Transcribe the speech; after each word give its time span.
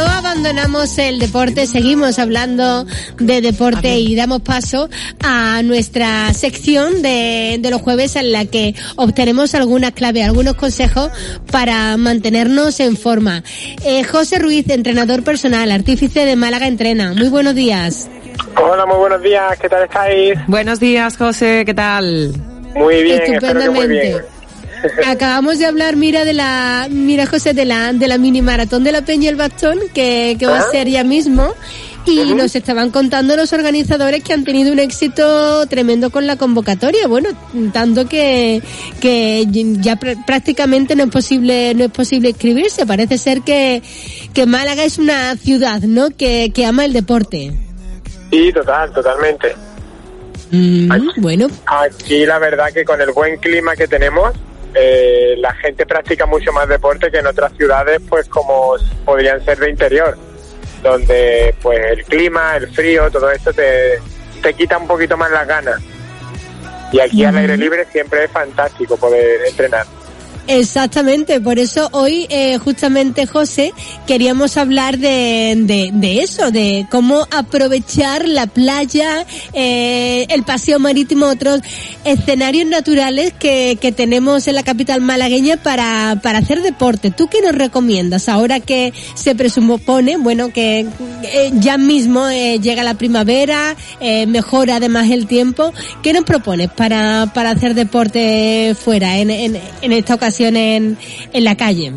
No 0.00 0.06
abandonamos 0.06 0.96
el 0.96 1.18
deporte, 1.18 1.66
seguimos 1.66 2.18
hablando 2.18 2.86
de 3.18 3.42
deporte 3.42 3.98
y 3.98 4.16
damos 4.16 4.40
paso 4.40 4.88
a 5.22 5.62
nuestra 5.62 6.32
sección 6.32 7.02
de, 7.02 7.58
de 7.60 7.70
los 7.70 7.82
jueves 7.82 8.16
en 8.16 8.32
la 8.32 8.46
que 8.46 8.74
obtenemos 8.96 9.54
algunas 9.54 9.90
claves, 9.90 10.24
algunos 10.24 10.54
consejos 10.54 11.10
para 11.50 11.98
mantenernos 11.98 12.80
en 12.80 12.96
forma. 12.96 13.42
Eh, 13.84 14.02
José 14.04 14.38
Ruiz, 14.38 14.70
entrenador 14.70 15.22
personal, 15.22 15.70
artífice 15.70 16.24
de 16.24 16.34
Málaga 16.34 16.66
Entrena. 16.66 17.12
Muy 17.12 17.28
buenos 17.28 17.54
días. 17.54 18.08
Hola, 18.56 18.86
muy 18.86 18.96
buenos 18.96 19.22
días, 19.22 19.58
¿qué 19.60 19.68
tal 19.68 19.84
estáis? 19.84 20.38
Buenos 20.46 20.80
días, 20.80 21.16
José, 21.18 21.64
¿qué 21.66 21.74
tal? 21.74 22.32
Muy 22.74 23.02
bien, 23.02 23.34
espero 23.34 23.60
que 23.60 23.70
muy 23.70 23.86
bien. 23.86 24.39
Acabamos 25.06 25.58
de 25.58 25.66
hablar, 25.66 25.96
mira, 25.96 26.24
de 26.24 26.32
la, 26.32 26.88
mira, 26.90 27.26
José, 27.26 27.52
de 27.54 27.64
la, 27.64 27.92
de 27.92 28.08
la 28.08 28.18
mini 28.18 28.42
maratón 28.42 28.84
de 28.84 28.92
la 28.92 29.02
Peña 29.02 29.24
y 29.24 29.28
el 29.28 29.36
Bastón, 29.36 29.78
que, 29.94 30.36
que 30.38 30.46
va 30.46 30.58
a 30.58 30.60
Ah. 30.62 30.66
ser 30.70 30.88
ya 30.88 31.04
mismo. 31.04 31.54
Y 32.06 32.34
nos 32.34 32.56
estaban 32.56 32.90
contando 32.90 33.36
los 33.36 33.52
organizadores 33.52 34.24
que 34.24 34.32
han 34.32 34.42
tenido 34.42 34.72
un 34.72 34.78
éxito 34.78 35.66
tremendo 35.66 36.08
con 36.10 36.26
la 36.26 36.36
convocatoria. 36.36 37.06
Bueno, 37.06 37.28
tanto 37.74 38.08
que, 38.08 38.62
que 39.02 39.44
ya 39.50 39.96
pr- 40.00 40.24
prácticamente 40.24 40.96
no 40.96 41.04
es 41.04 41.10
posible, 41.10 41.74
no 41.74 41.84
es 41.84 41.90
posible 41.90 42.30
inscribirse. 42.30 42.86
Parece 42.86 43.18
ser 43.18 43.42
que, 43.42 43.82
que 44.32 44.46
Málaga 44.46 44.82
es 44.82 44.96
una 44.98 45.36
ciudad, 45.36 45.82
¿no? 45.82 46.08
Que, 46.10 46.50
que 46.54 46.64
ama 46.64 46.86
el 46.86 46.94
deporte. 46.94 47.52
Sí, 48.30 48.50
total, 48.52 48.92
totalmente. 48.92 49.54
Mm, 50.52 50.90
bueno, 51.18 51.48
Aquí 51.66 52.24
la 52.26 52.38
verdad 52.38 52.72
que 52.72 52.82
con 52.84 53.00
el 53.00 53.12
buen 53.12 53.36
clima 53.36 53.76
que 53.76 53.86
tenemos, 53.86 54.32
eh, 54.74 55.34
la 55.38 55.52
gente 55.54 55.86
practica 55.86 56.26
mucho 56.26 56.52
más 56.52 56.68
deporte 56.68 57.10
que 57.10 57.18
en 57.18 57.26
otras 57.26 57.52
ciudades, 57.56 58.00
pues 58.08 58.28
como 58.28 58.74
podrían 59.04 59.44
ser 59.44 59.58
de 59.58 59.70
interior, 59.70 60.16
donde 60.82 61.54
pues 61.62 61.78
el 61.90 62.04
clima, 62.04 62.56
el 62.56 62.68
frío, 62.72 63.10
todo 63.10 63.30
esto 63.30 63.52
te, 63.52 63.98
te 64.42 64.54
quita 64.54 64.78
un 64.78 64.86
poquito 64.86 65.16
más 65.16 65.30
las 65.30 65.46
ganas. 65.46 65.80
Y 66.92 67.00
aquí 67.00 67.24
al 67.24 67.36
aire 67.36 67.56
libre 67.56 67.84
siempre 67.92 68.24
es 68.24 68.30
fantástico 68.30 68.96
poder 68.96 69.46
entrenar. 69.46 69.86
Exactamente, 70.52 71.40
por 71.40 71.60
eso 71.60 71.88
hoy 71.92 72.26
eh, 72.28 72.58
justamente 72.58 73.24
José 73.24 73.72
queríamos 74.08 74.56
hablar 74.56 74.98
de, 74.98 75.54
de, 75.56 75.90
de 75.92 76.22
eso, 76.22 76.50
de 76.50 76.88
cómo 76.90 77.24
aprovechar 77.30 78.26
la 78.26 78.48
playa, 78.48 79.24
eh, 79.52 80.26
el 80.28 80.42
paseo 80.42 80.80
marítimo, 80.80 81.26
otros 81.26 81.60
escenarios 82.04 82.66
naturales 82.66 83.32
que, 83.38 83.78
que 83.80 83.92
tenemos 83.92 84.48
en 84.48 84.56
la 84.56 84.64
capital 84.64 85.00
malagueña 85.02 85.56
para, 85.56 86.18
para 86.20 86.40
hacer 86.40 86.62
deporte. 86.62 87.12
¿Tú 87.12 87.28
qué 87.28 87.40
nos 87.42 87.54
recomiendas 87.54 88.28
ahora 88.28 88.58
que 88.58 88.92
se 89.14 89.36
presupone, 89.36 90.16
bueno, 90.16 90.52
que 90.52 90.80
eh, 91.22 91.52
ya 91.60 91.78
mismo 91.78 92.26
eh, 92.26 92.58
llega 92.58 92.82
la 92.82 92.94
primavera, 92.94 93.76
eh, 94.00 94.26
mejora 94.26 94.76
además 94.76 95.10
el 95.10 95.28
tiempo? 95.28 95.72
¿Qué 96.02 96.12
nos 96.12 96.24
propones 96.24 96.70
para, 96.70 97.30
para 97.32 97.50
hacer 97.50 97.74
deporte 97.74 98.74
fuera 98.74 99.16
en, 99.18 99.30
en, 99.30 99.56
en 99.80 99.92
esta 99.92 100.16
ocasión 100.16 100.39
en, 100.48 100.96
la 101.32 101.56
calle? 101.56 101.92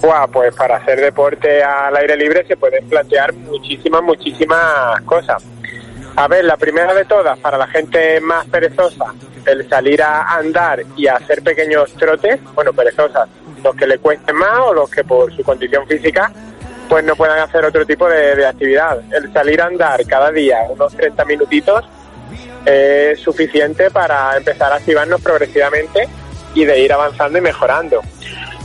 Buah, 0.00 0.26
pues 0.26 0.54
para 0.54 0.76
hacer 0.76 1.00
deporte 1.00 1.62
al 1.62 1.96
aire 1.96 2.16
libre 2.16 2.44
se 2.46 2.56
pueden 2.56 2.88
plantear 2.88 3.32
muchísimas, 3.34 4.02
muchísimas 4.02 5.00
cosas. 5.02 5.42
A 6.16 6.28
ver, 6.28 6.44
la 6.44 6.56
primera 6.56 6.92
de 6.92 7.04
todas, 7.04 7.38
para 7.38 7.56
la 7.56 7.66
gente 7.68 8.20
más 8.20 8.46
perezosa, 8.46 9.14
el 9.46 9.68
salir 9.68 10.02
a 10.02 10.34
andar 10.34 10.82
y 10.96 11.06
hacer 11.06 11.42
pequeños 11.42 11.92
trotes, 11.94 12.38
bueno, 12.54 12.72
perezosas, 12.72 13.28
los 13.62 13.74
que 13.76 13.86
le 13.86 13.98
cuesten 13.98 14.36
más 14.36 14.58
o 14.66 14.74
los 14.74 14.90
que 14.90 15.04
por 15.04 15.34
su 15.34 15.42
condición 15.42 15.86
física 15.86 16.30
pues 16.88 17.04
no 17.04 17.16
puedan 17.16 17.38
hacer 17.38 17.64
otro 17.64 17.86
tipo 17.86 18.06
de, 18.06 18.36
de 18.36 18.46
actividad. 18.46 19.00
El 19.12 19.32
salir 19.32 19.62
a 19.62 19.66
andar 19.66 20.04
cada 20.04 20.30
día 20.30 20.58
unos 20.68 20.94
30 20.94 21.24
minutitos 21.24 21.84
es 22.66 23.18
suficiente 23.20 23.90
para 23.90 24.36
empezar 24.36 24.72
a 24.72 24.76
activarnos 24.76 25.20
progresivamente 25.22 26.06
y 26.54 26.64
de 26.64 26.80
ir 26.80 26.92
avanzando 26.92 27.38
y 27.38 27.40
mejorando. 27.40 28.02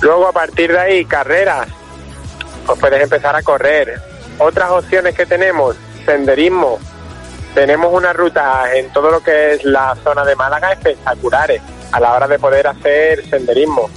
Luego 0.02 0.28
a 0.28 0.32
partir 0.32 0.72
de 0.72 0.80
ahí, 0.80 1.06
carreras, 1.06 1.68
pues 2.66 2.80
puedes 2.80 3.02
empezar 3.02 3.36
a 3.36 3.42
correr. 3.42 4.00
Otras 4.38 4.70
opciones 4.70 5.16
que 5.16 5.26
tenemos, 5.26 5.76
senderismo. 6.06 6.80
Tenemos 7.56 7.92
unas 7.92 8.16
rutas 8.16 8.74
en 8.76 8.92
todo 8.92 9.10
lo 9.10 9.22
que 9.22 9.54
es 9.54 9.64
la 9.64 9.96
zona 10.04 10.24
de 10.24 10.36
Málaga 10.36 10.74
espectaculares 10.74 11.62
a 11.92 12.00
la 12.00 12.14
hora 12.14 12.28
de 12.28 12.38
poder 12.38 12.68
hacer 12.68 13.28
senderismo. 13.30 13.90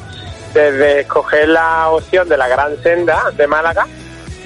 Desde 0.55 1.01
escoger 1.01 1.49
la 1.49 1.91
opción 1.91 2.29
de 2.29 2.37
la 2.37 2.49
gran 2.49 2.83
senda 2.83 3.31
de 3.37 3.47
Málaga, 3.47 3.87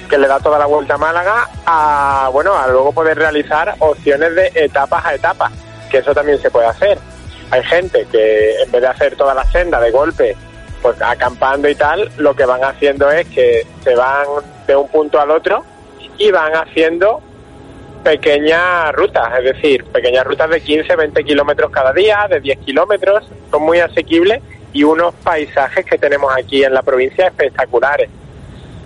que 0.09 0.17
le 0.17 0.27
da 0.27 0.39
toda 0.39 0.59
la 0.59 0.65
vuelta 0.65 0.95
a 0.95 0.97
Málaga, 0.97 1.49
a 1.65 2.29
bueno, 2.31 2.55
a 2.55 2.67
luego 2.67 2.91
poder 2.91 3.17
realizar 3.17 3.75
opciones 3.79 4.35
de 4.35 4.51
etapas 4.53 5.05
a 5.05 5.15
etapas, 5.15 5.51
que 5.89 5.99
eso 5.99 6.13
también 6.13 6.39
se 6.41 6.51
puede 6.51 6.67
hacer. 6.67 6.99
Hay 7.51 7.63
gente 7.63 8.05
que 8.11 8.61
en 8.61 8.71
vez 8.71 8.81
de 8.81 8.87
hacer 8.87 9.15
toda 9.15 9.33
la 9.33 9.45
senda 9.45 9.79
de 9.79 9.91
golpe, 9.91 10.35
pues 10.81 11.01
acampando 11.01 11.67
y 11.69 11.75
tal, 11.75 12.11
lo 12.17 12.35
que 12.35 12.45
van 12.45 12.63
haciendo 12.63 13.09
es 13.11 13.27
que 13.27 13.65
se 13.83 13.95
van 13.95 14.25
de 14.67 14.75
un 14.75 14.87
punto 14.87 15.19
al 15.19 15.31
otro 15.31 15.63
y 16.17 16.31
van 16.31 16.53
haciendo 16.53 17.21
pequeñas 18.03 18.93
rutas, 18.93 19.29
es 19.39 19.45
decir, 19.45 19.83
pequeñas 19.85 20.25
rutas 20.25 20.49
de 20.49 20.61
15, 20.61 20.95
20 20.95 21.23
kilómetros 21.23 21.71
cada 21.71 21.91
día, 21.91 22.27
de 22.29 22.39
10 22.39 22.59
kilómetros, 22.59 23.23
son 23.49 23.63
muy 23.63 23.79
asequibles 23.79 24.43
y 24.73 24.83
unos 24.83 25.15
paisajes 25.15 25.85
que 25.85 25.97
tenemos 25.97 26.31
aquí 26.37 26.63
en 26.63 26.73
la 26.73 26.83
provincia 26.83 27.27
espectaculares. 27.27 28.09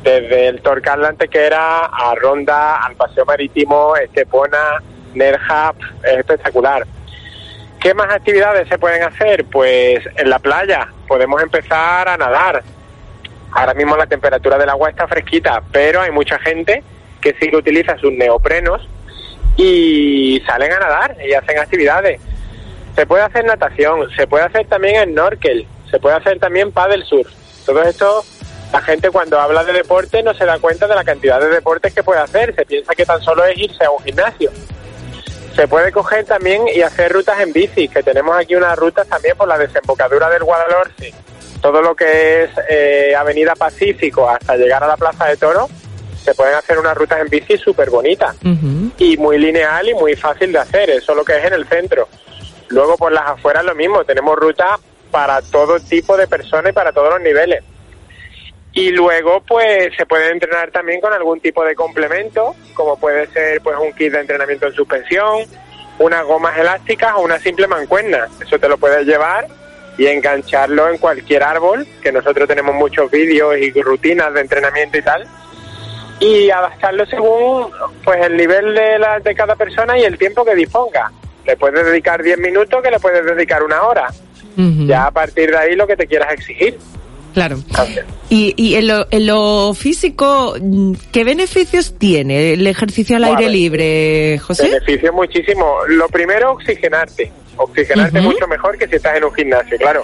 Desde 0.03 0.47
el 0.47 0.61
Torcal 0.61 1.01
de 1.01 1.07
Antequera 1.07 1.87
a 1.87 2.15
Ronda, 2.15 2.77
al 2.77 2.95
Paseo 2.95 3.25
Marítimo, 3.25 3.97
Estepona, 3.97 4.81
Nerja, 5.13 5.73
es 6.03 6.19
espectacular. 6.19 6.85
¿Qué 7.79 7.93
más 7.93 8.13
actividades 8.13 8.67
se 8.67 8.77
pueden 8.77 9.03
hacer? 9.03 9.45
Pues 9.45 9.99
en 10.17 10.29
la 10.29 10.39
playa 10.39 10.89
podemos 11.07 11.41
empezar 11.41 12.09
a 12.09 12.17
nadar. 12.17 12.61
Ahora 13.51 13.73
mismo 13.73 13.95
la 13.95 14.05
temperatura 14.05 14.57
del 14.57 14.69
agua 14.69 14.89
está 14.89 15.07
fresquita, 15.07 15.63
pero 15.71 16.01
hay 16.01 16.11
mucha 16.11 16.37
gente 16.39 16.83
que 17.21 17.35
sí 17.39 17.49
que 17.49 17.55
utiliza 17.55 17.97
sus 17.97 18.11
neoprenos 18.11 18.87
y 19.55 20.41
salen 20.45 20.73
a 20.73 20.79
nadar 20.79 21.17
y 21.25 21.33
hacen 21.33 21.57
actividades. 21.57 22.19
Se 22.95 23.05
puede 23.05 23.23
hacer 23.23 23.45
natación, 23.45 24.09
se 24.13 24.27
puede 24.27 24.43
hacer 24.43 24.67
también 24.67 25.11
snorkel, 25.11 25.65
se 25.89 25.99
puede 25.99 26.17
hacer 26.17 26.37
también 26.37 26.73
paddle 26.73 27.05
surf. 27.05 27.29
Todo 27.65 27.81
esto, 27.83 28.25
la 28.73 28.81
gente 28.81 29.09
cuando 29.09 29.39
habla 29.39 29.63
de 29.63 29.71
deporte 29.71 30.21
no 30.21 30.33
se 30.33 30.45
da 30.45 30.59
cuenta 30.59 30.85
de 30.85 30.95
la 30.95 31.05
cantidad 31.05 31.39
de 31.39 31.47
deportes 31.47 31.93
que 31.93 32.03
puede 32.03 32.19
hacer. 32.19 32.53
Se 32.55 32.65
piensa 32.65 32.93
que 32.93 33.05
tan 33.05 33.21
solo 33.21 33.45
es 33.45 33.57
irse 33.57 33.85
a 33.85 33.91
un 33.91 34.03
gimnasio. 34.03 34.51
Se 35.59 35.67
puede 35.67 35.91
coger 35.91 36.23
también 36.23 36.69
y 36.73 36.81
hacer 36.83 37.11
rutas 37.11 37.37
en 37.41 37.51
bici, 37.51 37.89
que 37.89 38.01
tenemos 38.01 38.33
aquí 38.33 38.55
unas 38.55 38.79
rutas 38.79 39.05
también 39.05 39.35
por 39.35 39.45
la 39.45 39.57
desembocadura 39.57 40.29
del 40.29 40.45
Guadalhorce. 40.45 41.13
Todo 41.61 41.81
lo 41.81 41.93
que 41.97 42.43
es 42.43 42.49
eh, 42.69 43.13
Avenida 43.13 43.55
Pacífico 43.55 44.29
hasta 44.29 44.55
llegar 44.55 44.81
a 44.85 44.87
la 44.87 44.95
Plaza 44.95 45.25
de 45.25 45.35
Toro, 45.35 45.67
se 46.23 46.33
pueden 46.33 46.55
hacer 46.55 46.79
unas 46.79 46.95
rutas 46.95 47.19
en 47.19 47.27
bici 47.27 47.57
súper 47.57 47.89
bonitas 47.89 48.37
y 48.97 49.17
muy 49.17 49.37
lineal 49.37 49.89
y 49.89 49.93
muy 49.95 50.15
fácil 50.15 50.53
de 50.53 50.59
hacer, 50.59 50.91
eso 50.91 51.11
es 51.11 51.17
lo 51.17 51.25
que 51.25 51.37
es 51.37 51.43
en 51.43 51.51
el 51.51 51.67
centro. 51.67 52.07
Luego 52.69 52.95
por 52.95 53.11
las 53.11 53.27
afueras 53.27 53.65
lo 53.65 53.75
mismo, 53.75 54.05
tenemos 54.05 54.37
rutas 54.37 54.79
para 55.11 55.41
todo 55.41 55.77
tipo 55.81 56.15
de 56.15 56.25
personas 56.25 56.69
y 56.69 56.73
para 56.73 56.93
todos 56.93 57.09
los 57.09 57.21
niveles. 57.21 57.65
Y 58.73 58.91
luego 58.91 59.41
pues 59.47 59.95
se 59.97 60.05
puede 60.05 60.31
entrenar 60.31 60.71
también 60.71 61.01
con 61.01 61.11
algún 61.11 61.39
tipo 61.39 61.63
de 61.65 61.75
complemento, 61.75 62.55
como 62.73 62.99
puede 62.99 63.27
ser 63.27 63.61
pues 63.61 63.77
un 63.77 63.91
kit 63.93 64.11
de 64.13 64.19
entrenamiento 64.21 64.67
en 64.67 64.73
suspensión, 64.73 65.43
unas 65.97 66.23
gomas 66.23 66.57
elásticas 66.57 67.13
o 67.15 67.21
una 67.21 67.39
simple 67.39 67.67
mancuerna. 67.67 68.27
Eso 68.39 68.59
te 68.59 68.69
lo 68.69 68.77
puedes 68.77 69.05
llevar 69.05 69.47
y 69.97 70.07
engancharlo 70.07 70.89
en 70.89 70.97
cualquier 70.97 71.43
árbol, 71.43 71.85
que 72.01 72.11
nosotros 72.11 72.47
tenemos 72.47 72.73
muchos 72.73 73.11
vídeos 73.11 73.57
y 73.57 73.71
rutinas 73.81 74.33
de 74.33 74.41
entrenamiento 74.41 74.97
y 74.97 75.01
tal. 75.01 75.27
y 76.21 76.49
adaptarlo 76.49 77.05
según 77.05 77.71
pues 78.03 78.21
el 78.25 78.35
nivel 78.35 78.75
de, 78.75 78.99
la, 78.99 79.19
de 79.19 79.33
cada 79.35 79.55
persona 79.55 79.97
y 79.97 80.03
el 80.03 80.17
tiempo 80.17 80.43
que 80.45 80.53
disponga. 80.55 81.11
Le 81.45 81.55
puedes 81.57 81.83
dedicar 81.85 82.21
10 82.21 82.37
minutos, 82.39 82.81
que 82.83 82.91
le 82.91 82.99
puedes 82.99 83.25
dedicar 83.25 83.63
una 83.63 83.83
hora. 83.83 84.07
Ya 84.87 85.05
a 85.05 85.11
partir 85.11 85.51
de 85.51 85.57
ahí 85.57 85.75
lo 85.75 85.87
que 85.87 85.95
te 85.95 86.05
quieras 86.05 86.33
exigir. 86.33 86.77
Claro. 87.33 87.59
Y, 88.29 88.53
y 88.57 88.75
en, 88.75 88.87
lo, 88.87 89.07
en, 89.11 89.27
lo, 89.27 89.73
físico, 89.73 90.55
¿qué 91.11 91.23
beneficios 91.23 91.95
tiene 91.97 92.53
el 92.53 92.65
ejercicio 92.67 93.17
al 93.17 93.23
aire 93.25 93.49
libre, 93.49 94.39
José? 94.39 94.63
Beneficios 94.63 95.13
muchísimo. 95.13 95.77
Lo 95.87 96.07
primero, 96.09 96.51
oxigenarte. 96.51 97.31
Oxigenarte 97.57 98.21
mucho 98.21 98.47
mejor 98.47 98.77
que 98.77 98.87
si 98.87 98.95
estás 98.95 99.17
en 99.17 99.25
un 99.25 99.33
gimnasio, 99.33 99.77
claro. 99.77 100.03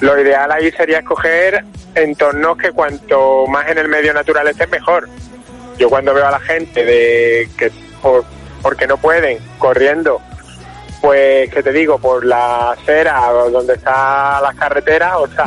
Lo 0.00 0.20
ideal 0.20 0.50
ahí 0.52 0.70
sería 0.72 0.98
escoger 0.98 1.64
entornos 1.94 2.58
que 2.58 2.70
cuanto 2.72 3.46
más 3.46 3.68
en 3.68 3.78
el 3.78 3.88
medio 3.88 4.12
natural 4.12 4.48
estés, 4.48 4.68
mejor. 4.68 5.08
Yo 5.78 5.88
cuando 5.88 6.14
veo 6.14 6.26
a 6.26 6.30
la 6.30 6.40
gente 6.40 6.84
de 6.84 7.48
que 7.56 7.70
por, 8.02 8.24
porque 8.62 8.86
no 8.86 8.96
pueden, 8.96 9.38
corriendo, 9.58 10.20
pues, 11.00 11.50
que 11.50 11.62
te 11.62 11.72
digo, 11.72 11.98
por 11.98 12.24
la 12.24 12.72
acera 12.72 13.30
donde 13.50 13.74
están 13.74 14.42
las 14.42 14.54
carreteras, 14.56 15.14
o 15.16 15.26
sea, 15.28 15.44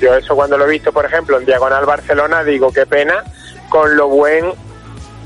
yo 0.00 0.14
eso 0.14 0.34
cuando 0.34 0.58
lo 0.58 0.66
he 0.66 0.70
visto, 0.70 0.92
por 0.92 1.04
ejemplo, 1.04 1.38
en 1.38 1.46
Diagonal 1.46 1.86
Barcelona, 1.86 2.44
digo, 2.44 2.72
qué 2.72 2.86
pena 2.86 3.24
con 3.68 3.96
lo 3.96 4.08
buen 4.08 4.52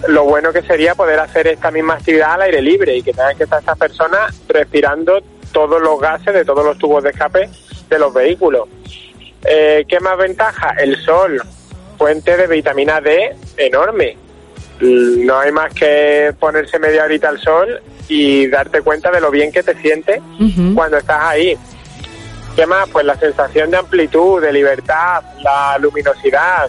lo 0.09 0.25
bueno 0.25 0.53
que 0.53 0.63
sería 0.63 0.95
poder 0.95 1.19
hacer 1.19 1.47
esta 1.47 1.71
misma 1.71 1.95
actividad 1.95 2.33
al 2.33 2.43
aire 2.43 2.63
libre 2.63 2.97
y 2.97 3.03
que 3.03 3.13
tengan 3.13 3.37
que 3.37 3.45
estar 3.45 3.61
estas 3.61 3.77
personas 3.77 4.41
respirando 4.49 5.21
todos 5.53 5.81
los 5.81 6.01
gases 6.01 6.33
de 6.33 6.45
todos 6.45 6.65
los 6.65 6.79
tubos 6.79 7.03
de 7.03 7.11
escape 7.11 7.51
de 7.89 7.99
los 7.99 8.15
vehículos. 8.15 8.69
Eh, 9.45 9.85
¿Qué 9.89 10.01
más 10.01 10.17
ventaja? 10.17 10.75
El 10.79 10.97
sol, 11.03 11.41
fuente 11.99 12.37
de 12.37 12.47
vitamina 12.47 13.01
D 13.01 13.37
enorme. 13.57 14.17
No 14.81 15.39
hay 15.39 15.53
más 15.53 15.75
que 15.75 16.33
ponerse 16.39 16.79
media 16.79 17.05
horita 17.05 17.29
al 17.29 17.39
sol 17.39 17.83
y 18.09 18.49
darte 18.49 18.81
cuenta 18.81 19.11
de 19.11 19.21
lo 19.21 19.31
bien 19.31 19.53
que 19.53 19.63
te 19.63 19.75
sientes 19.83 20.21
cuando 20.75 20.97
estás 20.97 21.23
ahí. 21.23 21.59
¿Qué 22.57 22.67
más? 22.67 22.89
Pues 22.91 23.07
la 23.07 23.17
sensación 23.17 23.71
de 23.71 23.79
amplitud, 23.79 24.43
de 24.43 24.53
libertad, 24.53 25.23
la 25.43 25.79
luminosidad. 25.79 26.69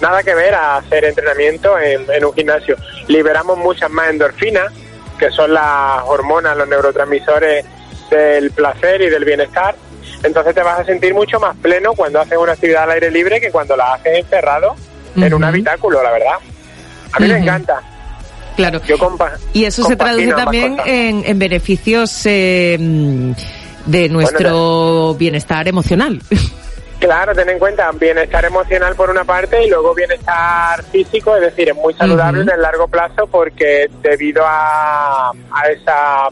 Nada 0.00 0.22
que 0.22 0.34
ver 0.34 0.54
a 0.54 0.76
hacer 0.76 1.04
entrenamiento 1.04 1.78
en, 1.78 2.24
un 2.24 2.32
gimnasio. 2.32 2.76
Liberamos 3.08 3.58
muchas 3.58 3.90
más 3.90 4.10
endorfinas, 4.10 4.72
que 5.18 5.30
son 5.30 5.52
las 5.52 6.02
hormonas, 6.06 6.56
los 6.56 6.68
neurotransmisores 6.68 7.64
del 8.10 8.50
placer 8.52 9.02
y 9.02 9.10
del 9.10 9.24
bienestar. 9.24 9.74
Entonces 10.22 10.54
te 10.54 10.62
vas 10.62 10.80
a 10.80 10.84
sentir 10.84 11.14
mucho 11.14 11.38
más 11.38 11.56
pleno 11.56 11.92
cuando 11.94 12.20
haces 12.20 12.38
una 12.38 12.52
actividad 12.52 12.84
al 12.84 12.92
aire 12.92 13.10
libre 13.10 13.40
que 13.40 13.50
cuando 13.50 13.76
la 13.76 13.94
haces 13.94 14.18
encerrado 14.18 14.74
en 15.16 15.34
un 15.34 15.44
habitáculo, 15.44 16.02
la 16.02 16.12
verdad. 16.12 16.36
A 17.12 17.20
mí 17.20 17.28
me 17.28 17.38
encanta. 17.38 17.80
Claro. 18.56 18.80
y 19.52 19.64
eso 19.66 19.84
se 19.84 19.94
traduce 19.94 20.32
también 20.32 20.78
en, 20.84 21.38
beneficios 21.38 22.26
eh, 22.26 22.76
de 23.88 24.08
nuestro 24.08 25.14
bienestar 25.14 25.66
emocional. 25.68 26.20
Claro, 26.98 27.32
ten 27.32 27.48
en 27.48 27.60
cuenta 27.60 27.92
bienestar 27.92 28.44
emocional 28.44 28.96
por 28.96 29.08
una 29.08 29.22
parte 29.22 29.64
y 29.64 29.70
luego 29.70 29.94
bienestar 29.94 30.82
físico, 30.82 31.36
es 31.36 31.42
decir, 31.42 31.68
es 31.68 31.76
muy 31.76 31.94
saludable 31.94 32.42
en 32.42 32.50
el 32.50 32.60
largo 32.60 32.88
plazo 32.88 33.28
porque 33.28 33.88
debido 34.02 34.42
a, 34.44 35.30
a 35.30 35.68
esa 35.70 36.28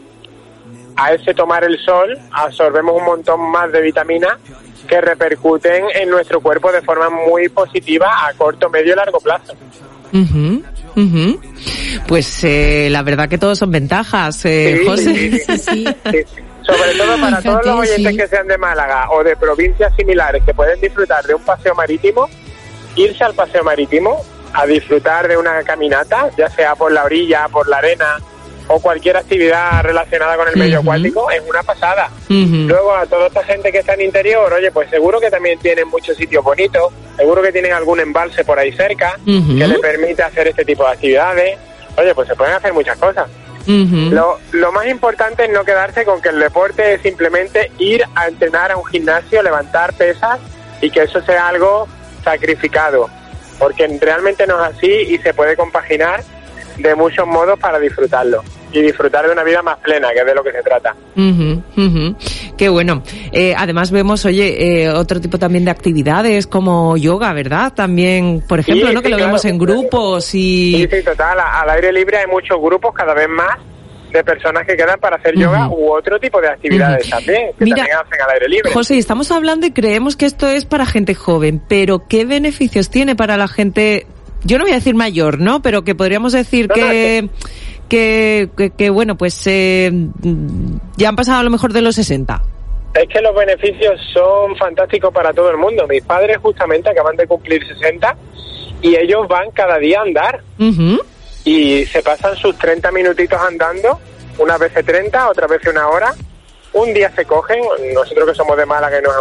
a 0.97 1.13
ese 1.13 1.33
tomar 1.33 1.63
el 1.63 1.79
sol 1.79 2.17
absorbemos 2.33 2.97
un 2.97 3.05
montón 3.05 3.49
más 3.49 3.71
de 3.71 3.81
vitaminas 3.81 4.33
que 4.89 4.99
repercuten 4.99 5.85
en 5.95 6.09
nuestro 6.09 6.41
cuerpo 6.41 6.69
de 6.69 6.81
forma 6.81 7.09
muy 7.09 7.47
positiva 7.47 8.27
a 8.27 8.33
corto, 8.33 8.69
medio 8.69 8.91
y 8.91 8.95
largo 8.97 9.19
plazo. 9.19 9.53
Pues 12.07 12.43
eh, 12.43 12.89
la 12.89 13.03
verdad 13.03 13.29
que 13.29 13.37
todos 13.37 13.59
son 13.59 13.71
ventajas, 13.71 14.43
eh, 14.45 14.81
José. 14.85 15.39
Sí, 15.57 15.85
Sobre 16.67 16.95
todo 16.95 17.21
para 17.21 17.41
todos 17.41 17.65
los 17.65 17.79
oyentes 17.79 18.17
que 18.17 18.27
sean 18.27 18.47
de 18.47 18.57
Málaga 18.57 19.09
o 19.11 19.23
de 19.23 19.35
provincias 19.35 19.95
similares 19.95 20.43
que 20.43 20.53
pueden 20.53 20.79
disfrutar 20.81 21.25
de 21.25 21.33
un 21.33 21.43
paseo 21.43 21.73
marítimo, 21.75 22.29
irse 22.95 23.23
al 23.23 23.33
paseo 23.33 23.63
marítimo 23.63 24.21
a 24.53 24.65
disfrutar 24.65 25.27
de 25.27 25.37
una 25.37 25.63
caminata, 25.63 26.29
ya 26.37 26.49
sea 26.49 26.75
por 26.75 26.91
la 26.91 27.03
orilla, 27.03 27.47
por 27.47 27.67
la 27.67 27.77
arena, 27.77 28.17
o 28.67 28.79
cualquier 28.81 29.15
actividad 29.17 29.81
relacionada 29.81 30.35
con 30.35 30.47
el 30.47 30.57
medio 30.57 30.79
acuático 30.79 31.31
es 31.31 31.41
una 31.47 31.63
pasada. 31.63 32.09
Luego 32.29 32.93
a 32.93 33.05
toda 33.05 33.27
esta 33.27 33.43
gente 33.43 33.71
que 33.71 33.79
está 33.79 33.93
en 33.93 34.01
interior, 34.01 34.51
oye, 34.51 34.71
pues 34.71 34.89
seguro 34.89 35.19
que 35.19 35.31
también 35.31 35.57
tienen 35.59 35.87
muchos 35.87 36.17
sitios 36.17 36.43
bonitos, 36.43 36.91
seguro 37.15 37.41
que 37.41 37.51
tienen 37.51 37.73
algún 37.73 37.99
embalse 37.99 38.43
por 38.43 38.59
ahí 38.59 38.73
cerca 38.73 39.17
que 39.25 39.67
le 39.67 39.79
permite 39.79 40.23
hacer 40.23 40.47
este 40.47 40.65
tipo 40.65 40.83
de 40.83 40.91
actividades. 40.91 41.57
Oye, 41.97 42.13
pues 42.13 42.27
se 42.27 42.35
pueden 42.35 42.53
hacer 42.53 42.73
muchas 42.73 42.97
cosas. 42.97 43.27
Lo, 43.67 44.39
lo 44.51 44.71
más 44.71 44.87
importante 44.87 45.45
es 45.45 45.51
no 45.51 45.63
quedarse 45.65 46.05
con 46.05 46.21
que 46.21 46.29
el 46.29 46.39
deporte 46.39 46.93
es 46.93 47.01
simplemente 47.01 47.71
ir 47.77 48.03
a 48.15 48.27
entrenar 48.27 48.71
a 48.71 48.77
un 48.77 48.85
gimnasio, 48.85 49.43
levantar 49.43 49.93
pesas 49.93 50.39
y 50.81 50.89
que 50.89 51.03
eso 51.03 51.21
sea 51.21 51.47
algo 51.49 51.87
sacrificado, 52.23 53.09
porque 53.59 53.87
realmente 54.01 54.47
no 54.47 54.63
es 54.63 54.75
así 54.75 54.91
y 54.91 55.17
se 55.17 55.33
puede 55.33 55.55
compaginar 55.55 56.23
de 56.77 56.95
muchos 56.95 57.27
modos 57.27 57.59
para 57.59 57.79
disfrutarlo 57.79 58.43
y 58.71 58.81
disfrutar 58.81 59.25
de 59.25 59.31
una 59.31 59.43
vida 59.43 59.61
más 59.61 59.77
plena, 59.79 60.11
que 60.11 60.19
es 60.19 60.25
de 60.25 60.35
lo 60.35 60.43
que 60.43 60.51
se 60.51 60.61
trata. 60.61 60.95
Qué 62.57 62.69
bueno. 62.69 63.03
Eh, 63.31 63.53
además 63.55 63.91
vemos, 63.91 64.25
oye, 64.25 64.83
eh, 64.83 64.89
otro 64.89 65.21
tipo 65.21 65.37
también 65.37 65.65
de 65.65 65.71
actividades 65.71 66.47
como 66.47 66.97
yoga, 66.97 67.31
¿verdad? 67.33 67.73
También, 67.73 68.43
por 68.47 68.59
ejemplo, 68.59 68.91
¿no? 68.91 69.01
que 69.01 69.09
lo 69.09 69.17
vemos 69.17 69.45
en 69.45 69.57
grupos 69.57 70.33
y... 70.33 70.87
Sí, 70.89 70.97
sí, 70.97 71.03
total. 71.03 71.37
Al 71.39 71.69
aire 71.69 71.93
libre 71.93 72.17
hay 72.17 72.27
muchos 72.27 72.59
grupos 72.59 72.93
cada 72.95 73.13
vez 73.13 73.29
más 73.29 73.57
de 74.11 74.23
personas 74.23 74.65
que 74.65 74.75
quedan 74.75 74.99
para 74.99 75.17
hacer 75.17 75.35
yoga 75.35 75.67
u 75.69 75.91
otro 75.91 76.19
tipo 76.19 76.39
de 76.41 76.47
actividades 76.47 77.09
también, 77.09 77.51
que 77.59 77.65
también 77.65 77.87
hacen 77.87 78.21
al 78.21 78.31
aire 78.33 78.47
libre. 78.47 78.71
José, 78.71 78.97
estamos 78.97 79.31
hablando 79.31 79.67
y 79.67 79.71
creemos 79.71 80.15
que 80.15 80.25
esto 80.25 80.47
es 80.47 80.65
para 80.65 80.85
gente 80.85 81.13
joven, 81.13 81.61
pero 81.67 82.07
¿qué 82.07 82.25
beneficios 82.25 82.89
tiene 82.89 83.15
para 83.15 83.37
la 83.37 83.47
gente 83.47 84.07
yo 84.43 84.57
no 84.57 84.63
voy 84.63 84.71
a 84.71 84.75
decir 84.75 84.95
mayor, 84.95 85.39
¿no? 85.39 85.61
Pero 85.61 85.83
que 85.83 85.95
podríamos 85.95 86.31
decir 86.31 86.67
que, 86.69 86.81
que, 86.81 87.29
que, 87.87 88.89
bueno, 88.91 89.17
pues 89.17 89.41
eh, 89.47 89.91
ya 90.95 91.09
han 91.09 91.15
pasado 91.15 91.39
a 91.39 91.43
lo 91.43 91.49
mejor 91.49 91.73
de 91.73 91.81
los 91.81 91.95
60. 91.95 92.41
Es 92.93 93.07
que 93.09 93.21
los 93.21 93.35
beneficios 93.35 93.99
son 94.13 94.55
fantásticos 94.57 95.13
para 95.13 95.33
todo 95.33 95.51
el 95.51 95.57
mundo. 95.57 95.85
Mis 95.87 96.03
padres 96.03 96.37
justamente 96.37 96.89
acaban 96.89 97.15
de 97.15 97.27
cumplir 97.27 97.65
60 97.67 98.15
y 98.81 98.95
ellos 98.95 99.27
van 99.27 99.51
cada 99.51 99.77
día 99.77 99.99
a 99.99 100.03
andar. 100.03 100.41
Y 101.43 101.85
se 101.85 102.01
pasan 102.01 102.35
sus 102.35 102.57
30 102.57 102.91
minutitos 102.91 103.39
andando, 103.39 103.99
una 104.37 104.57
vez 104.57 104.73
30, 104.73 105.29
otra 105.29 105.47
vez 105.47 105.65
una 105.65 105.87
hora, 105.87 106.13
un 106.73 106.93
día 106.93 107.11
se 107.15 107.25
cogen, 107.25 107.59
nosotros 107.93 108.29
que 108.29 108.35
somos 108.35 108.57
de 108.57 108.65
Málaga 108.65 108.99
y 108.99 109.01
no 109.01 109.11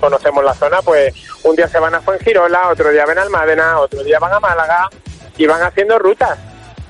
conocemos 0.00 0.42
la 0.44 0.54
zona, 0.54 0.80
pues 0.82 1.14
un 1.44 1.54
día 1.54 1.68
se 1.68 1.78
van 1.78 1.94
a 1.94 2.00
Fuengirola, 2.00 2.68
otro 2.70 2.90
día 2.90 3.04
ven 3.06 3.18
al 3.18 3.24
Almádena, 3.24 3.78
otro 3.78 4.02
día 4.02 4.18
van 4.18 4.32
a 4.32 4.40
Málaga 4.40 4.88
y 5.36 5.46
van 5.46 5.62
haciendo 5.62 5.98
rutas. 5.98 6.38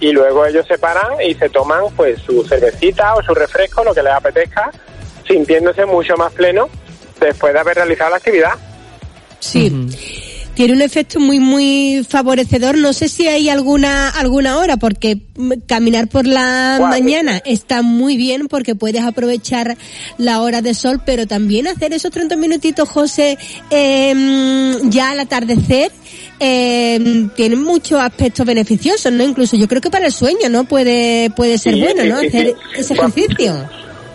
Y 0.00 0.12
luego 0.12 0.44
ellos 0.44 0.66
se 0.66 0.78
paran 0.78 1.20
y 1.22 1.34
se 1.34 1.48
toman 1.48 1.84
pues 1.96 2.20
su 2.20 2.44
cervecita 2.44 3.14
o 3.14 3.22
su 3.22 3.34
refresco, 3.34 3.82
lo 3.82 3.94
que 3.94 4.02
les 4.02 4.12
apetezca, 4.12 4.70
sintiéndose 5.26 5.86
mucho 5.86 6.16
más 6.16 6.32
pleno 6.32 6.68
después 7.18 7.52
de 7.52 7.60
haber 7.60 7.76
realizado 7.76 8.10
la 8.10 8.16
actividad. 8.16 8.52
Sí 9.40 10.25
tiene 10.56 10.72
un 10.72 10.80
efecto 10.80 11.20
muy 11.20 11.38
muy 11.38 12.04
favorecedor. 12.08 12.78
No 12.78 12.94
sé 12.94 13.08
si 13.08 13.28
hay 13.28 13.50
alguna 13.50 14.08
alguna 14.08 14.56
hora 14.56 14.78
porque 14.78 15.20
caminar 15.66 16.08
por 16.08 16.26
la 16.26 16.78
mañana 16.80 17.42
está 17.44 17.82
muy 17.82 18.16
bien 18.16 18.48
porque 18.48 18.74
puedes 18.74 19.02
aprovechar 19.02 19.76
la 20.16 20.40
hora 20.40 20.62
de 20.62 20.72
sol, 20.72 21.02
pero 21.04 21.26
también 21.26 21.68
hacer 21.68 21.92
esos 21.92 22.10
30 22.10 22.36
minutitos, 22.36 22.88
José, 22.88 23.36
eh, 23.70 24.78
ya 24.84 25.10
al 25.10 25.20
atardecer. 25.20 25.92
Eh, 26.40 27.28
tiene 27.34 27.56
muchos 27.56 28.00
aspectos 28.00 28.44
beneficiosos, 28.46 29.12
¿no? 29.12 29.24
Incluso 29.24 29.56
yo 29.56 29.68
creo 29.68 29.80
que 29.80 29.90
para 29.90 30.06
el 30.06 30.12
sueño, 30.12 30.48
¿no? 30.50 30.64
Puede, 30.64 31.30
puede 31.30 31.58
ser 31.58 31.76
bueno, 31.76 32.04
¿no? 32.04 32.16
Hacer 32.16 32.54
ese 32.76 32.94
ejercicio. 32.94 33.54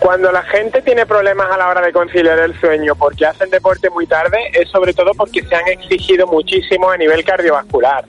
Cuando 0.02 0.32
la 0.32 0.42
gente 0.42 0.82
tiene 0.82 1.06
problemas 1.06 1.48
a 1.52 1.56
la 1.56 1.68
hora 1.68 1.80
de 1.80 1.92
conciliar 1.92 2.36
el 2.40 2.58
sueño 2.58 2.96
porque 2.96 3.24
hacen 3.24 3.48
deporte 3.50 3.88
muy 3.88 4.08
tarde, 4.08 4.36
es 4.52 4.68
sobre 4.68 4.92
todo 4.92 5.12
porque 5.14 5.44
se 5.44 5.54
han 5.54 5.68
exigido 5.68 6.26
muchísimo 6.26 6.90
a 6.90 6.96
nivel 6.96 7.24
cardiovascular. 7.24 8.04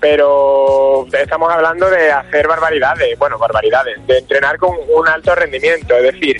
Pero 0.00 1.06
estamos 1.12 1.52
hablando 1.52 1.90
de 1.90 2.10
hacer 2.10 2.48
barbaridades, 2.48 3.18
bueno, 3.18 3.36
barbaridades, 3.36 4.06
de 4.06 4.16
entrenar 4.16 4.56
con 4.56 4.70
un 4.88 5.06
alto 5.06 5.34
rendimiento, 5.34 5.94
es 5.96 6.14
decir, 6.14 6.38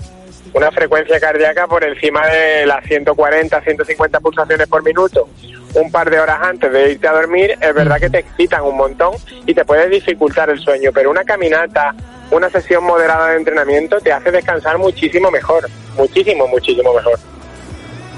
una 0.54 0.70
frecuencia 0.70 1.20
cardíaca 1.20 1.66
por 1.66 1.84
encima 1.84 2.26
de 2.26 2.64
las 2.64 2.82
140, 2.86 3.60
150 3.60 4.20
pulsaciones 4.20 4.68
por 4.68 4.82
minuto, 4.82 5.28
un 5.74 5.92
par 5.92 6.08
de 6.08 6.18
horas 6.18 6.38
antes 6.40 6.72
de 6.72 6.92
irte 6.92 7.06
a 7.06 7.12
dormir, 7.12 7.58
es 7.60 7.74
verdad 7.74 8.00
que 8.00 8.08
te 8.08 8.20
excitan 8.20 8.62
un 8.62 8.78
montón 8.78 9.12
y 9.44 9.52
te 9.52 9.66
puede 9.66 9.86
dificultar 9.90 10.48
el 10.48 10.58
sueño, 10.58 10.92
pero 10.94 11.10
una 11.10 11.24
caminata, 11.24 11.94
una 12.30 12.50
sesión 12.50 12.84
moderada 12.84 13.30
de 13.30 13.36
entrenamiento 13.38 14.00
te 14.00 14.12
hace 14.12 14.30
descansar 14.30 14.78
muchísimo 14.78 15.30
mejor, 15.30 15.68
muchísimo, 15.96 16.46
muchísimo 16.46 16.92
mejor. 16.94 17.18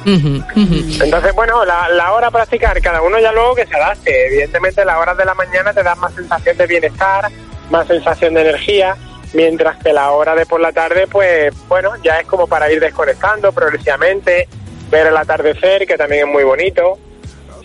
Entonces, 0.05 1.35
bueno, 1.35 1.65
la, 1.65 1.89
la 1.91 2.13
hora 2.13 2.29
a 2.29 2.31
practicar, 2.31 2.81
cada 2.81 3.03
uno 3.03 3.19
ya 3.19 3.33
luego 3.33 3.55
que 3.55 3.67
se 3.67 3.77
adapte. 3.77 4.27
Evidentemente, 4.27 4.85
las 4.85 4.97
horas 4.97 5.17
de 5.17 5.25
la 5.25 5.35
mañana 5.35 5.73
te 5.73 5.83
dan 5.83 5.99
más 5.99 6.15
sensación 6.15 6.57
de 6.57 6.67
bienestar, 6.67 7.31
más 7.71 7.87
sensación 7.87 8.35
de 8.35 8.41
energía, 8.43 8.97
mientras 9.33 9.77
que 9.83 9.93
la 9.93 10.11
hora 10.11 10.35
de 10.35 10.47
por 10.47 10.61
la 10.61 10.73
tarde, 10.73 11.07
pues 11.07 11.55
bueno, 11.69 11.93
ya 12.03 12.19
es 12.19 12.27
como 12.27 12.47
para 12.47 12.71
ir 12.73 12.81
desconectando 12.81 13.53
progresivamente, 13.53 14.49
ver 14.91 15.09
el 15.09 15.17
atardecer, 15.17 15.87
que 15.87 15.97
también 15.97 16.27
es 16.27 16.33
muy 16.33 16.45
bonito, 16.45 16.99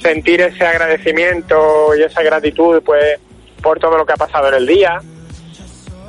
sentir 0.02 0.42
ese 0.42 0.66
agradecimiento 0.66 1.96
y 1.96 2.04
esa 2.04 2.22
gratitud, 2.22 2.84
pues, 2.84 3.20
por 3.62 3.80
todo 3.80 3.98
lo 3.98 4.06
que 4.06 4.14
ha 4.14 4.18
pasado 4.18 4.50
en 4.50 4.56
el 4.56 4.68
día. 4.68 5.02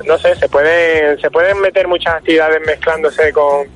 No 0.05 0.17
sé, 0.17 0.35
se 0.35 0.47
pueden, 0.47 1.19
se 1.19 1.29
pueden 1.31 1.59
meter 1.59 1.87
muchas 1.87 2.15
actividades 2.15 2.59
mezclándose 2.65 3.33
con, 3.33 3.67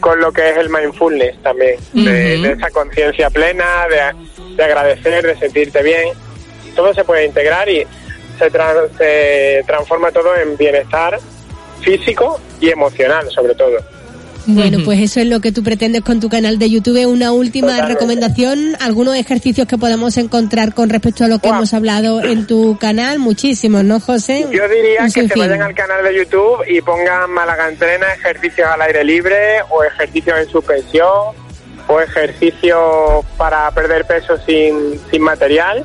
con 0.00 0.20
lo 0.20 0.32
que 0.32 0.50
es 0.50 0.56
el 0.56 0.70
mindfulness 0.70 1.42
también, 1.42 1.76
de, 1.92 2.38
de 2.42 2.52
esa 2.52 2.70
conciencia 2.70 3.30
plena, 3.30 3.86
de, 3.88 4.54
de 4.56 4.64
agradecer, 4.64 5.24
de 5.26 5.36
sentirte 5.36 5.82
bien. 5.82 6.08
Todo 6.74 6.92
se 6.94 7.04
puede 7.04 7.26
integrar 7.26 7.68
y 7.68 7.86
se, 8.38 8.50
tra- 8.52 8.88
se 8.96 9.62
transforma 9.66 10.10
todo 10.12 10.34
en 10.36 10.56
bienestar 10.56 11.18
físico 11.82 12.40
y 12.60 12.70
emocional, 12.70 13.28
sobre 13.30 13.54
todo. 13.54 13.78
Bueno, 14.50 14.78
pues 14.82 14.98
eso 15.00 15.20
es 15.20 15.26
lo 15.26 15.40
que 15.40 15.52
tú 15.52 15.62
pretendes 15.62 16.00
con 16.00 16.20
tu 16.20 16.30
canal 16.30 16.58
de 16.58 16.70
YouTube. 16.70 17.06
Una 17.06 17.32
última 17.32 17.68
Totalmente. 17.68 17.94
recomendación, 17.94 18.76
algunos 18.80 19.14
ejercicios 19.14 19.68
que 19.68 19.76
podemos 19.76 20.16
encontrar 20.16 20.72
con 20.72 20.88
respecto 20.88 21.24
a 21.24 21.28
lo 21.28 21.38
que 21.38 21.48
hemos 21.48 21.74
hablado 21.74 22.22
en 22.22 22.46
tu 22.46 22.78
canal, 22.78 23.18
muchísimos, 23.18 23.84
¿no, 23.84 24.00
José? 24.00 24.46
Yo 24.50 24.66
diría 24.68 25.02
Un 25.02 25.12
que 25.12 25.28
se 25.28 25.38
vayan 25.38 25.60
al 25.60 25.74
canal 25.74 26.02
de 26.02 26.16
YouTube 26.16 26.64
y 26.66 26.80
pongan 26.80 27.30
Málaga 27.30 27.68
Entrena, 27.68 28.06
ejercicios 28.14 28.66
al 28.66 28.80
aire 28.80 29.04
libre 29.04 29.60
o 29.68 29.84
ejercicios 29.84 30.38
en 30.38 30.48
suspensión 30.48 31.34
o 31.86 32.00
ejercicios 32.00 33.26
para 33.36 33.70
perder 33.72 34.06
peso 34.06 34.38
sin, 34.46 34.98
sin 35.10 35.20
material 35.20 35.84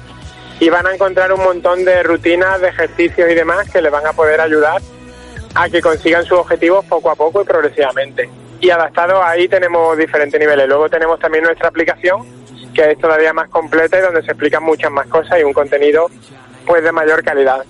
y 0.62 0.70
van 0.70 0.88
a 0.88 0.94
encontrar 0.94 1.34
un 1.34 1.44
montón 1.44 1.84
de 1.84 2.02
rutinas, 2.04 2.62
de 2.62 2.70
ejercicios 2.70 3.30
y 3.30 3.34
demás 3.34 3.70
que 3.70 3.82
les 3.82 3.92
van 3.92 4.08
a 4.08 4.14
poder 4.14 4.40
ayudar 4.40 4.82
a 5.54 5.68
que 5.68 5.82
consigan 5.82 6.24
sus 6.24 6.40
objetivos 6.40 6.86
poco 6.86 7.12
a 7.12 7.16
poco 7.16 7.42
y 7.42 7.46
progresivamente. 7.46 8.30
Y 8.64 8.70
adaptado 8.70 9.22
ahí 9.22 9.48
tenemos 9.50 9.98
diferentes 9.98 10.40
niveles. 10.40 10.68
Luego 10.68 10.88
tenemos 10.90 11.20
también 11.20 11.44
nuestra 11.44 11.68
aplicación 11.68 12.22
que 12.74 12.92
es 12.92 12.98
todavía 12.98 13.34
más 13.34 13.50
completa 13.50 14.00
y 14.00 14.02
donde 14.02 14.22
se 14.24 14.32
explican 14.32 14.64
muchas 14.64 14.90
más 14.90 15.06
cosas 15.08 15.40
y 15.40 15.44
un 15.44 15.54
contenido 15.54 16.10
pues 16.66 16.82
de 16.84 16.92
mayor 16.92 17.24
calidad. 17.24 17.64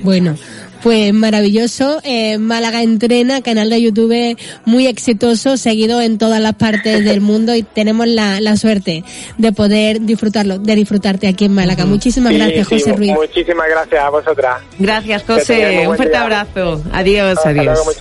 Bueno, 0.00 0.34
pues 0.82 1.12
maravilloso. 1.12 2.00
Eh, 2.04 2.38
Málaga 2.38 2.82
Entrena, 2.82 3.42
canal 3.42 3.68
de 3.70 3.82
YouTube 3.82 4.36
muy 4.64 4.86
exitoso, 4.86 5.56
seguido 5.56 6.00
en 6.00 6.16
todas 6.18 6.40
las 6.40 6.54
partes 6.54 7.04
del 7.04 7.20
mundo 7.20 7.54
y 7.54 7.62
tenemos 7.62 8.06
la, 8.06 8.40
la 8.40 8.56
suerte 8.56 9.04
de 9.38 9.52
poder 9.52 10.00
disfrutarlo, 10.00 10.58
de 10.58 10.74
disfrutarte 10.74 11.28
aquí 11.28 11.44
en 11.46 11.54
Málaga. 11.54 11.84
Muchísimas 11.86 12.32
Sí, 12.32 12.38
gracias, 12.38 12.68
sí, 12.68 12.74
José 12.80 12.92
Ruiz. 12.96 13.12
Muchísimas 13.12 13.68
gracias 13.68 14.02
a 14.02 14.10
vosotras. 14.10 14.62
Gracias, 14.78 15.22
José. 15.26 15.86
Un 15.86 15.96
fuerte 15.96 16.14
día. 16.14 16.22
abrazo. 16.22 16.82
Adiós, 16.92 17.36
Hasta 17.38 17.50
adiós. 17.50 17.64
luego, 17.66 17.92